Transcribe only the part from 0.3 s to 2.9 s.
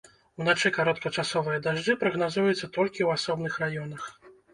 Уначы кароткачасовыя дажджы прагназуюцца